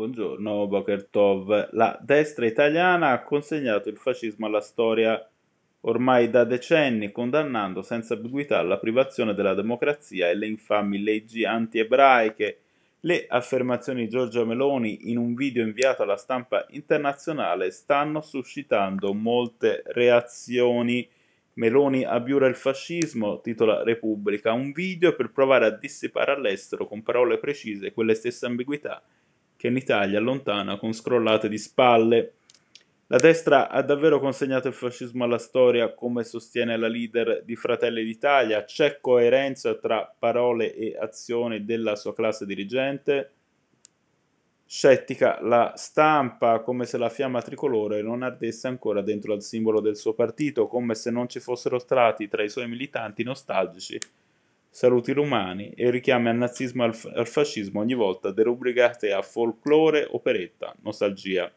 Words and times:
Buongiorno, 0.00 0.66
Boker 0.66 1.08
Tov. 1.08 1.68
La 1.72 1.98
destra 2.00 2.46
italiana 2.46 3.10
ha 3.10 3.22
consegnato 3.22 3.90
il 3.90 3.98
fascismo 3.98 4.46
alla 4.46 4.62
storia 4.62 5.22
ormai 5.80 6.30
da 6.30 6.44
decenni, 6.44 7.12
condannando 7.12 7.82
senza 7.82 8.14
ambiguità 8.14 8.62
la 8.62 8.78
privazione 8.78 9.34
della 9.34 9.52
democrazia 9.52 10.30
e 10.30 10.36
le 10.36 10.46
infami 10.46 11.02
leggi 11.02 11.44
anti-ebraiche. 11.44 12.60
Le 13.00 13.26
affermazioni 13.28 14.04
di 14.04 14.08
Giorgia 14.08 14.42
Meloni 14.42 15.10
in 15.10 15.18
un 15.18 15.34
video 15.34 15.62
inviato 15.62 16.02
alla 16.02 16.16
stampa 16.16 16.64
internazionale 16.70 17.70
stanno 17.70 18.22
suscitando 18.22 19.12
molte 19.12 19.82
reazioni. 19.84 21.06
Meloni 21.54 22.04
abiura 22.04 22.46
il 22.46 22.56
fascismo, 22.56 23.42
titola 23.42 23.82
Repubblica, 23.82 24.54
un 24.54 24.72
video 24.72 25.14
per 25.14 25.30
provare 25.30 25.66
a 25.66 25.76
dissipare 25.76 26.32
all'estero 26.32 26.86
con 26.86 27.02
parole 27.02 27.36
precise 27.36 27.92
quelle 27.92 28.14
stesse 28.14 28.46
ambiguità 28.46 29.02
che 29.60 29.66
in 29.66 29.76
Italia 29.76 30.16
allontana 30.16 30.78
con 30.78 30.94
scrollate 30.94 31.46
di 31.46 31.58
spalle. 31.58 32.32
La 33.08 33.18
destra 33.18 33.68
ha 33.68 33.82
davvero 33.82 34.18
consegnato 34.18 34.68
il 34.68 34.72
fascismo 34.72 35.24
alla 35.24 35.36
storia, 35.36 35.92
come 35.92 36.24
sostiene 36.24 36.78
la 36.78 36.88
leader 36.88 37.42
di 37.44 37.56
Fratelli 37.56 38.02
d'Italia? 38.02 38.64
C'è 38.64 39.00
coerenza 39.02 39.74
tra 39.74 40.10
parole 40.18 40.74
e 40.74 40.96
azioni 40.98 41.66
della 41.66 41.94
sua 41.94 42.14
classe 42.14 42.46
dirigente? 42.46 43.32
Scettica 44.64 45.42
la 45.42 45.74
stampa, 45.76 46.60
come 46.60 46.86
se 46.86 46.96
la 46.96 47.10
fiamma 47.10 47.42
tricolore 47.42 48.00
non 48.00 48.22
ardesse 48.22 48.66
ancora 48.66 49.02
dentro 49.02 49.34
al 49.34 49.42
simbolo 49.42 49.80
del 49.80 49.98
suo 49.98 50.14
partito, 50.14 50.68
come 50.68 50.94
se 50.94 51.10
non 51.10 51.28
ci 51.28 51.38
fossero 51.38 51.78
stati 51.78 52.28
tra 52.28 52.42
i 52.42 52.48
suoi 52.48 52.66
militanti 52.66 53.22
nostalgici 53.24 53.98
saluti 54.70 55.12
romani 55.12 55.70
e 55.70 55.90
richiami 55.90 56.28
al 56.28 56.36
nazismo 56.36 56.84
e 56.84 56.86
al, 56.86 57.12
al 57.16 57.26
fascismo 57.26 57.80
ogni 57.80 57.94
volta 57.94 58.30
derubricate 58.30 59.12
a 59.12 59.20
folklore, 59.20 60.06
operetta, 60.08 60.74
nostalgia. 60.82 61.52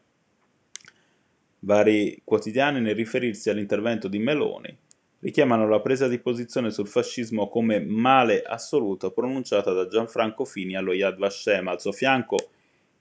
Vari 1.59 2.19
quotidiani 2.25 2.81
nel 2.81 2.95
riferirsi 2.95 3.49
all'intervento 3.49 4.07
di 4.07 4.19
Meloni 4.19 4.77
richiamano 5.19 5.65
la 5.69 5.79
presa 5.79 6.09
di 6.09 6.19
posizione 6.19 6.69
sul 6.69 6.87
fascismo 6.87 7.47
come 7.47 7.79
male 7.79 8.41
assoluto 8.41 9.11
pronunciata 9.11 9.71
da 9.71 9.87
Gianfranco 9.87 10.43
Fini 10.43 10.75
allo 10.75 10.91
Yad 10.91 11.17
Vashem. 11.17 11.69
Al 11.69 11.79
suo 11.79 11.93
fianco, 11.93 12.35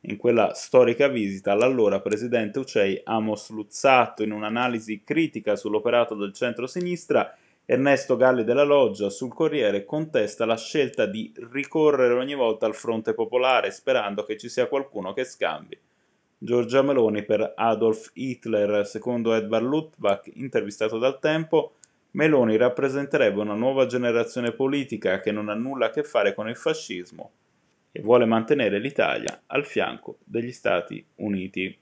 in 0.03 0.17
quella 0.17 0.55
storica 0.55 1.09
visita, 1.09 1.55
l'allora 1.55 2.01
presidente 2.01 2.61
Ucei 2.61 3.01
Amos 3.03 3.51
Luzzatto, 3.51 4.23
in 4.23 4.31
un'analisi 4.31 5.03
critica 5.03 5.57
sull'operato 5.57 6.15
del 6.15 6.33
centro-sinistra, 6.33 7.37
Ernesto 7.73 8.19
Galli 8.19 8.45
della 8.45 8.65
Loggia 8.65 9.09
sul 9.09 9.33
Corriere 9.33 9.87
contesta 9.87 10.45
la 10.45 10.59
scelta 10.59 11.07
di 11.07 11.33
ricorrere 11.51 12.13
ogni 12.13 12.35
volta 12.35 12.67
al 12.67 12.75
fronte 12.75 13.15
popolare 13.15 13.71
sperando 13.71 14.25
che 14.25 14.37
ci 14.37 14.51
sia 14.51 14.69
qualcuno 14.69 15.15
che 15.15 15.25
scambi. 15.25 15.81
Giorgia 16.37 16.83
Meloni 16.83 17.25
per 17.25 17.55
Adolf 17.57 18.11
Hitler, 18.13 18.87
secondo 18.87 19.33
Edvard 19.33 19.65
Luttbach, 19.65 20.31
intervistato 20.35 20.99
dal 20.99 21.19
Tempo, 21.19 21.77
Meloni 22.11 22.59
rappresenterebbe 22.59 23.41
una 23.41 23.55
nuova 23.55 23.87
generazione 23.87 24.53
politica 24.53 25.21
che 25.21 25.33
non 25.33 25.49
ha 25.49 25.55
nulla 25.55 25.87
a 25.87 25.91
che 25.91 26.03
fare 26.03 26.35
con 26.35 26.51
il 26.51 26.57
fascismo 26.57 27.31
e 27.91 28.03
vuole 28.03 28.27
mantenere 28.27 28.81
l'Italia 28.81 29.45
al 29.47 29.65
fianco 29.65 30.19
degli 30.25 30.53
Stati 30.53 31.03
Uniti. 31.15 31.82